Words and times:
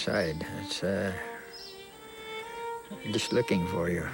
inside. 0.00 0.46
It's 0.62 0.82
uh, 0.82 1.12
just 3.12 3.32
looking 3.32 3.66
for 3.68 3.90
you. 3.90 4.06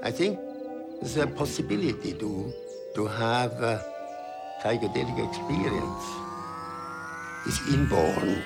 I 0.00 0.12
think 0.12 0.38
the 1.02 1.26
possibility 1.26 2.12
to, 2.14 2.52
to 2.94 3.06
have 3.06 3.52
uh, 3.62 3.66
a 3.66 4.62
psychedelic 4.62 5.28
experience 5.28 6.27
is 7.46 7.66
inborn. 7.68 8.42